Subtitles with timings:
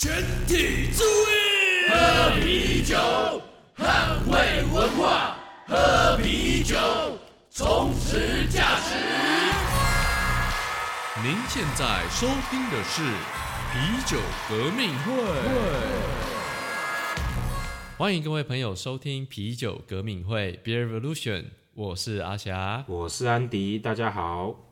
[0.00, 2.96] 全体注意，喝啤酒，
[3.76, 5.36] 捍卫文化，
[5.66, 6.76] 喝啤酒，
[7.50, 8.94] 充实价值。
[11.20, 13.02] 您现在收听的是
[13.72, 15.12] 啤酒革命会。
[17.96, 24.67] 欢迎各位朋友收听啤酒革命会 Beer Revolution，我是阿霞，我是安迪，大家好。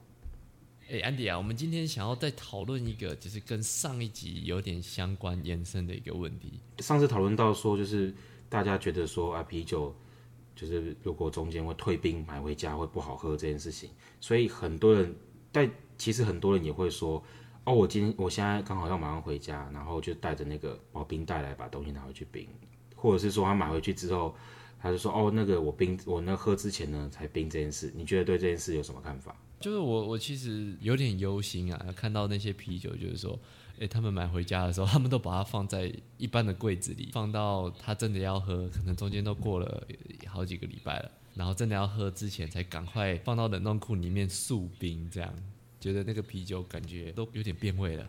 [0.89, 6.61] 哎，安迪啊，我们今天想要再讨论一个，就是跟上一集有点相关延伸的一个问题。
[6.79, 8.15] 上次讨论到说，就是
[8.49, 9.93] 大家觉得说啊，啤酒
[10.55, 13.91] 就是如果中间会退冰买回家会不好喝这件事情，
[14.21, 15.13] 所以很多人，
[15.51, 15.69] 但
[15.99, 17.21] 其实很多人也会说，
[17.65, 22.49] 哦，我今天我现在刚好要马上回家，然后就带着那个保冰袋来把东西拿回去冰。
[22.95, 24.35] 或者是说他买回去之后，
[24.87, 29.35] 他就说哦，那个我冰我那喝之前呢才冰这件事，你觉得对这件事有什么看法？
[29.59, 33.39] 就是我我其实有点忧心啊，看到那些啤酒，就是说，
[33.79, 39.87] 诶，他们买回家的时候，他们都把它放在一般的柜子里，放到他真的要喝，可能中间都过了
[40.27, 45.35] 好几个礼拜了，然后真的要喝之前才赶快放到冷冻库里面速冰，这样
[45.81, 48.07] 觉得那个啤酒感觉都有点变味了。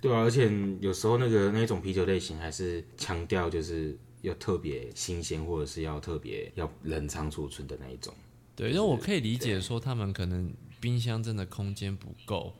[0.00, 3.96] 对啊，而且有时候那个那种啤酒类型还是强调就是。
[4.22, 8.14] 要特别新鲜，或者是要特别要冷藏储存的那一种。
[8.54, 12.52] 对，因为我可以理解说，他们可能冰箱真的空间不够，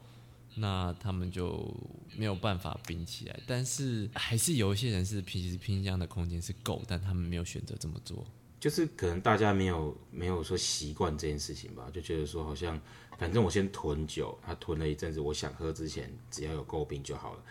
[0.54, 1.74] 那他们就
[2.16, 3.38] 没有办法冰起来。
[3.46, 8.24] 但是还是有一些人是，其实冰箱的空间是够，但他们没有选择这么做。
[8.58, 12.78] 就是可能大家没有没有说习惯这件事情吧，就觉得说好像
[13.18, 17.42] 反正我先囤酒，他囤了一阵子，我想喝之前只要有够冰就好了。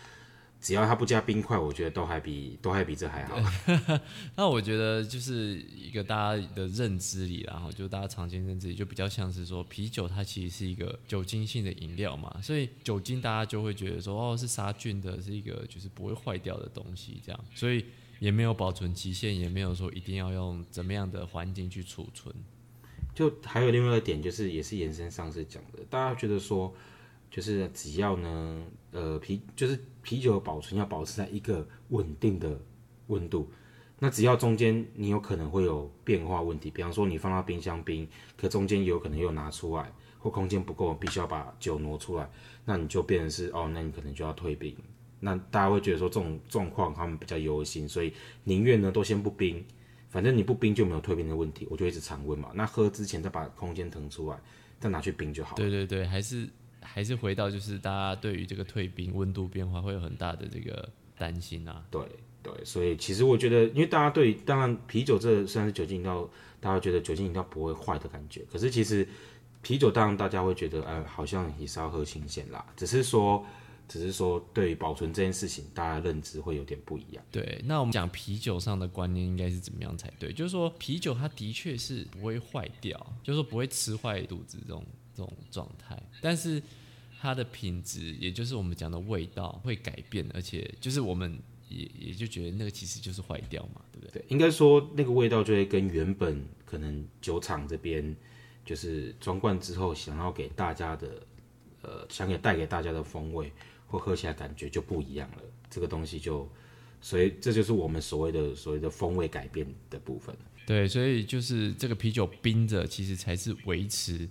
[0.61, 3.39] 只要它不加冰块，我觉得都还比都还比这还好。
[4.35, 17.85] 那我觉得就是一个大家的认知里，然后就大家常见认知里，就比较像是说啤酒它其实是一个酒精性的饮料嘛，所以酒精大家就会觉得说哦是杀菌的，是一个就是不会坏掉的东西这样，所以
[18.19, 22.35] 也没有保存期限，也没有说一定要用怎么样的环境去储存。
[23.15, 26.75] 就还有另外一个点，就是也是延伸上次讲的，大家觉得说。
[27.29, 32.59] 就是只要呢，呃，啤就是啤酒保存要保持在一个稳定的
[33.07, 33.51] 温度，
[33.99, 42.27] 那只要中间你有可能会有变化问题，比方说你放到冰箱冰，可中间有可能又拿出来，或空间不够，必须要把酒挪出来，
[42.65, 44.75] 那你就变成是哦，那你可能就要退冰。
[45.19, 48.11] 那大家会觉得说这种状况他们比较忧心，所以
[48.45, 49.63] 宁愿呢都先不冰，
[50.09, 52.49] 反正你不冰就没有退冰的问题，我就一直常温嘛。
[52.55, 54.39] 那喝之前再把空间腾出来，
[54.79, 55.55] 再拿去冰就好。
[55.55, 56.49] 对对对，还是。
[56.81, 61.85] 还是回到，就是大家对于这个退冰温度变化会有很大的这个担心啊。
[61.91, 62.01] 对
[62.41, 66.29] 对，所以其实我觉得，因为大家对当然啤酒这虽然是酒精饮料，
[66.59, 69.07] 大家觉得酒精饮料不会坏的感觉，可是其实
[69.61, 72.65] 啤酒当然大家会觉得，哎，好像也是要喝新鲜啦。
[72.77, 73.45] 只是说，
[73.89, 77.23] 只是说对保存这件事情，大家认知会有点不一样。
[77.29, 80.31] 对，那我们讲啤酒上的观念应该是怎么样才对？
[80.31, 84.81] 就是说啤酒它的确是不会坏掉，就是说不会吃坏肚子这种
[85.19, 86.61] 这种状态，但是。
[87.21, 91.37] 它的品质，也就是我们讲的味道会改变，而且就是我们
[91.67, 94.23] 也也就觉得那个其实就是坏掉嘛，对不对？
[94.29, 98.15] 应该说那个味道就会跟原本可能酒厂这边
[98.63, 101.21] 就是装罐之后想要给大家的，
[101.81, 103.51] 呃，想给带给大家的风味
[103.85, 105.43] 或喝起来感觉就不一样了。
[105.69, 106.49] 这个东西就，
[107.01, 110.33] 所以这就是我们所谓的所谓的风味改变的部分。
[110.65, 114.29] 对，所以就是这个啤酒冰着，其实才是维持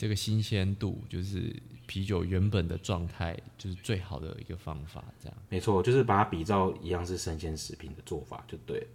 [0.00, 1.54] 这个新鲜度，就是。
[1.90, 8.86] 啤酒原本的状态就是最好的一个方法，这样没错，就是把它比照一样是生鲜食品的做法就对。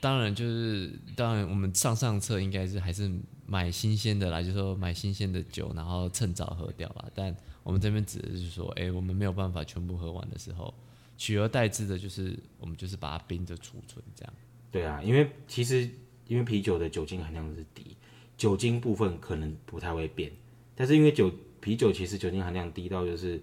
[0.00, 3.12] 当然，就是当然我们上上策应该是还是
[3.44, 7.04] 买新鲜的啦，就说买新鲜的酒，然后趁早喝掉啦。
[7.14, 10.72] 但我们这边指的是说，哎，我们没有办法全部喝完的时候，
[11.18, 14.32] 取而代之的就是我们就是把它冰着储存这样。
[14.70, 15.86] 对啊，因为其实
[16.26, 17.94] 因为啤酒的酒精含量是低，
[18.38, 20.32] 酒精部分可能不太会变，
[20.78, 21.28] 但是因为酒。
[21.60, 23.38] 啤酒其实酒精含量低到就是，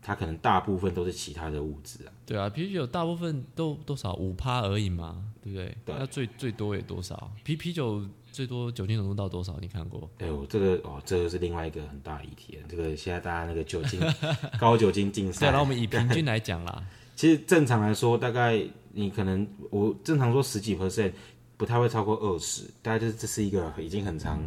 [0.00, 2.12] 它可能大部分都是其他的物质啊。
[2.24, 5.76] 对啊，啤酒大部分都多少五趴而已嘛，对不对？
[5.84, 7.30] 那最最多也多少？
[7.42, 8.00] 啤啤酒
[8.30, 9.58] 最多酒精浓度到多少？
[9.60, 10.08] 你看过？
[10.20, 12.56] 哎呦，这个哦，这个是另外一个很大的议题。
[12.68, 14.00] 这个现在大家那个酒精
[14.60, 15.46] 高酒精竞赛。
[15.46, 16.82] 对，那我们以平均来讲啦，
[17.16, 18.62] 其实正常来说，大概
[18.92, 21.12] 你可能我正常说十几 percent，
[21.56, 22.62] 不太会超过二十。
[22.80, 24.40] 大概就是这是一个已经很长。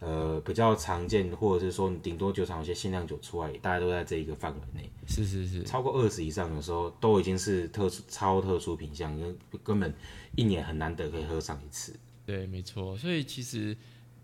[0.00, 4.90] 呃，比较常见，或者是说你顶多酒厂有些限量酒出来，大家都在这一个范围内。
[5.06, 9.92] 是是是，超过二十以上，的时候都已经是特殊、超特殊品相，因为根本
[10.36, 11.98] 一年很难得可以喝上一次。
[12.24, 12.96] 对，没错。
[12.96, 13.76] 所以其实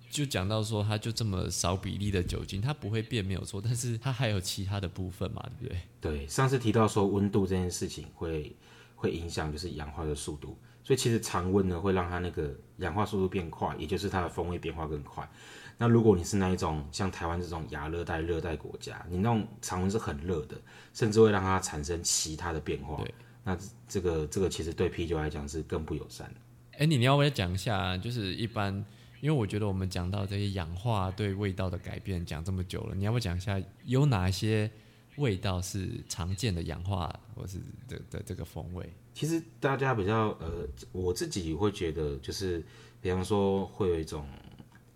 [0.08, 5.80] 就讲到说，它就这么少比例的酒精，它不会变没有错，但是它还有其他的部分嘛，对不对？
[6.00, 8.54] 对，上次提到说温度这件事情会。
[8.96, 15.28] 会影响就是氧化的速度，所以其实常温呢会让它那个氧化速度变快，也就是它的风味变化更快。
[15.76, 20.56] 那如果你是那一种像台湾这种亚热带、热带国家，你那种常温是很热的，
[20.92, 22.96] 甚至会让它产生其他的变化。
[23.02, 26.34] 对，那这个这个其实对啤酒来讲是更不友善的。
[26.78, 27.96] 哎，你你要不要讲一下？
[27.98, 28.72] 就是一般，
[29.20, 34.70] 因为我觉得我们讲到这些氧化对味道的改变讲这么久了，你要不要讲一下有哪些
[35.16, 38.88] 味道是常见的氧化或是的的这个风味？
[39.12, 42.64] 其实大家比较呃，我自己会觉得就是，
[43.00, 44.26] 比方说会有一种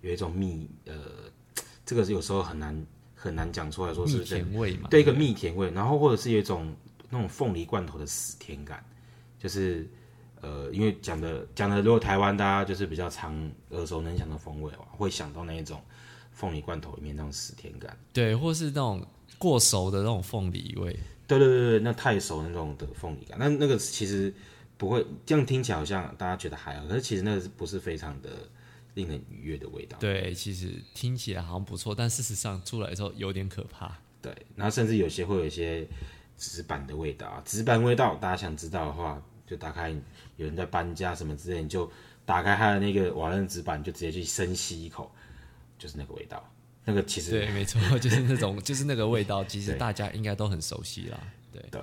[0.01, 0.95] 有一种蜜呃，
[1.85, 4.89] 这个是有时候很难很难讲出来说是甜味嘛？
[4.89, 6.75] 对一个蜜甜味，然后或者是有一种
[7.11, 8.85] 那种凤梨罐头的死甜感，
[9.39, 9.89] 就是
[10.41, 15.83] 呃，因为讲的讲的，如果台湾大家就是比较常耳熟能详的风味哦，会想到那一种
[16.31, 17.99] 凤梨罐头里面那种死甜感。
[18.13, 19.05] 对，或是那种
[19.37, 20.97] 过熟的那种凤梨味。
[21.27, 24.33] 对对对对，那太熟那种的凤梨感，那那个其实
[24.77, 28.31] 不会这样听起来好像大家觉得还好，可是其实那个是不是非常的
[28.95, 29.97] 令人愉悦的味道？
[29.99, 33.97] 对，其实听起来好像不错，但事实上出来之后有点可怕。
[34.21, 35.87] 对，然后甚至有些会有一些
[36.37, 39.91] 纸板的味道啊，纸板味道，大家想知道的话，就打开
[40.37, 41.91] 有人在搬家什么之类，你就
[42.25, 45.11] 打开他的那个瓦楞纸板，就直接去深吸一口，
[45.79, 46.43] 就是那个味道。
[46.85, 51.21] 那个其实对，没错，就是那种，就是那个味道，其实大家应该都很熟悉啦。
[51.53, 51.83] 对，对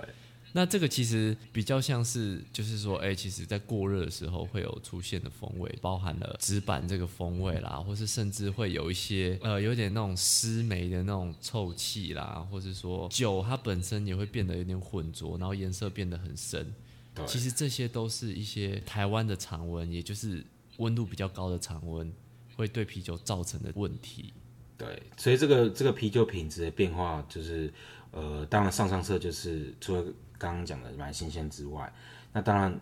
[0.57, 16.73] 那这个其实比较像是，就是说，哎、其实在过热的时候会有出现的风味，包含了纸板这个风味啦，或是甚至会有一些呃，有点那种湿霉的那种臭气啦，或是说酒它本身也会变得有点浑浊，然后颜色变得很深。
[17.13, 20.41] 对其实这些都是一些台湾的常温，也就是
[20.77, 22.09] 温度比较高的常温，
[22.55, 24.31] 会对啤酒造成的问题。
[24.77, 27.73] 对，所以这个这个啤酒品质的变化，就是
[28.11, 30.05] 呃，当然上上色就是除了
[30.37, 31.91] 刚刚讲的蛮新鲜之外，
[32.33, 32.79] 那当然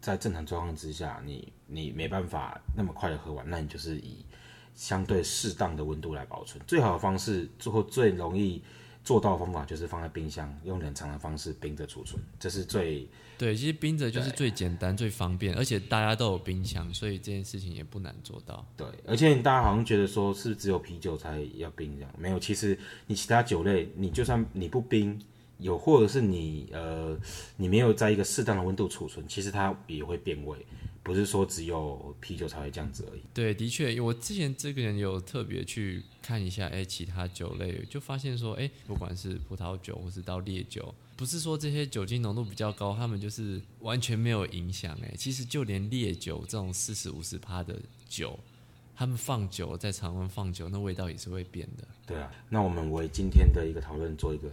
[0.00, 4.24] 在正常状况之下，你你没办法那么快的喝完，那你就是以
[4.74, 6.62] 相对适当的温度来保存。
[6.66, 8.62] 最好的方式，最后最容易
[9.02, 13.08] 做到的方法就是放在冰箱，用冷藏的方式冰着储存，这是最
[13.38, 18.66] 对，其实冰着就是最简单、最方便，而且大家都有冰箱，所以这件事情也不难做到。
[18.76, 22.12] 对，而且大家好像觉得说是是只有啤酒才要冰这样？
[22.18, 25.20] 没有，其实你其他酒类，你就算你不冰，
[25.58, 27.18] 有或者是你呃
[27.56, 30.56] 你没有在一个适当的温度储存，其实它也会变味，
[31.02, 33.20] 不是说只有啤酒才会这样子而已。
[33.34, 48.38] 对，的确，我之前这个人有特别去看一下，哎，其他酒类，就发现说，哎，不管是葡萄酒或是到烈酒，不是说这些酒精浓度比较高，他们就是完全没有影响，哎，其实就连烈酒这种四十五十趴的酒，
[48.98, 51.84] 他们放久在常温放久，那味道也是会变的。
[52.04, 54.50] 对啊，那我们为今天的一个讨论做一个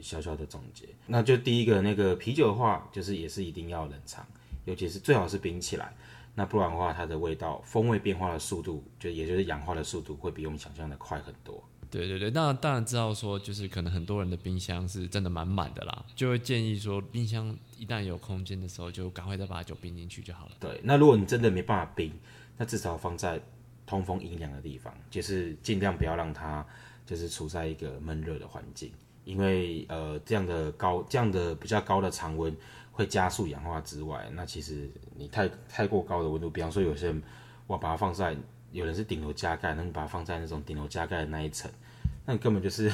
[0.00, 0.86] 小小的总结。
[1.08, 4.24] 那就第一个，那个啤酒的话，就是也是一定要冷藏，
[4.66, 5.92] 尤其是最好是冰起来。
[6.36, 11.60] 那不然的话，它的味道、风味变化的速度，就也就是氧化的速度，会比我们想象的快很多。
[11.90, 20.52] 对对对，那当然知道说，就是可能很多人的冰箱是真的满满的啦，就会建议说，冰箱一旦有空间的时候，就赶快再把酒冰进去就好了。
[20.60, 22.12] 对，那如果你真的没办法冰，
[22.58, 23.40] 那至少放在
[23.88, 26.64] 通风阴凉的地方，就是尽量不要让它
[27.06, 28.92] 就是处在一个闷热的环境，
[29.24, 32.54] 因为呃这样的高这样的比较高的常温
[32.92, 37.22] 会加速氧化之外，那其实你太太过高的温度，比方说有些人
[37.66, 38.36] 我把它放在
[38.72, 41.70] 有人是顶楼加盖，那你把它放在那种顶楼加盖的那一层，
[42.26, 42.92] 那你根本就是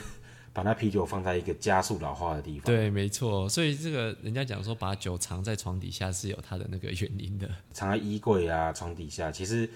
[0.53, 2.67] 把那啤酒放在一个加速老化的地方。
[2.67, 7.51] 对，没错，所以这个人家讲说，把酒藏在床底下是有它的那个原因的。
[7.73, 9.69] 藏在衣柜啊、床底下，其实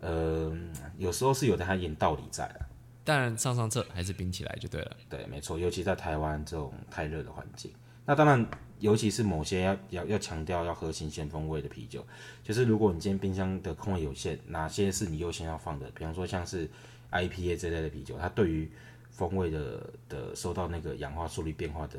[0.00, 0.52] 呃
[0.98, 2.66] 有时候是有它一点道理在啊。
[3.04, 4.96] 当然上上策还是冰起来就对了。
[5.08, 7.72] 对，没错，尤其在台湾这种太热的环境。
[8.04, 8.44] 那当然，
[8.78, 12.04] 尤其是某些要要要强调要喝新鲜风味的啤酒，
[12.42, 15.90] 就是如果你今天冰箱的空位有限，哪些是你优先要放的？
[15.90, 16.68] 比方说像是
[17.10, 18.70] IPA 这类的啤酒，它对于
[19.10, 21.98] 风味的的受到那个氧化速率变化的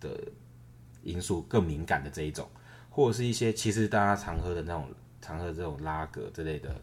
[0.00, 0.20] 的
[1.02, 2.48] 因素更敏感的这一种，
[2.90, 4.88] 或者是一些其实大家常喝的那种
[5.20, 6.74] 常喝这种拉格之类的，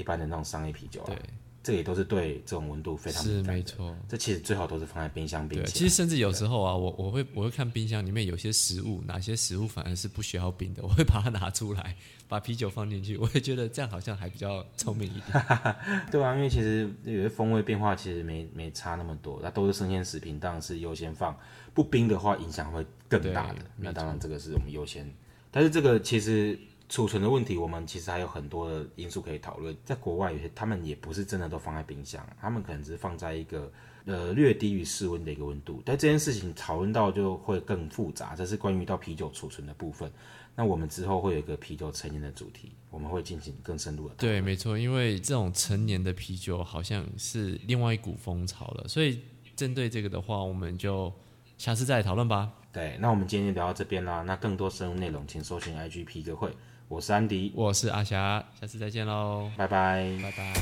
[0.00, 1.16] 一般的那种商业啤酒啊对，，
[1.62, 3.52] 这也都是对这种温度非常是敏感的。
[3.52, 3.96] 没错。
[4.08, 5.78] 这其实最好都是放在冰箱冰对，起来。
[5.78, 11.94] 其实甚至有时候啊，我我会我会看冰箱里面有些食物，哪些食物反而是不需要冰的，我会把它拿出来，
[12.26, 15.44] 把啤酒放进去，我会觉得这样好像还比较聪明一点。
[16.10, 21.36] 对啊，因为其实有些风味变化其实没没差那么多，那都是生鲜食品，当然是优先放。
[21.72, 23.58] 不冰的话，影响会更大的。
[23.76, 25.08] 那当然这个是我们优先，
[25.52, 26.58] 但是这个其实
[26.90, 29.74] 储存的问题，我们其实还有很多的因素可以讨论。
[29.84, 33.72] 在国外，有些他们也不是真的都放在冰箱，他们可能只是放在一个
[34.06, 35.80] 呃略低于室温的一个温度。
[35.86, 40.10] 但这件事情讨论到就会更复杂，这是关于到啤酒储存的部分。
[40.56, 44.16] 那我们之后会有一个啤酒成年的主题，我们会进行更深入的。
[44.16, 49.20] 对，没错，因为这种成年的啤酒好像是另外一股风潮了，所以
[49.54, 51.12] 针对这个的话，我们就
[51.56, 52.50] 下次再来讨论吧。
[52.72, 54.22] 对，那我们今天就聊到这边啦。
[54.22, 56.52] 那更多深入内容，请搜寻 IG 啤哥会。
[56.90, 60.60] 我是安迪，我是阿霞，下次再见喽，拜拜，拜拜。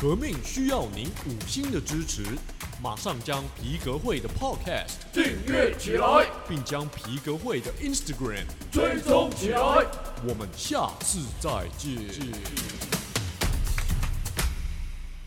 [0.00, 2.24] 革命需要您五星的支持，
[2.82, 9.60] 马上将皮革会的 Podcast 订阅起来，并将皮革会的 Instagram 追踪起来。
[10.26, 11.98] 我们下次再见。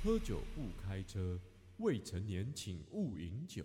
[0.04, 1.38] 喝酒不开车，
[1.78, 3.64] 未成年请勿饮酒。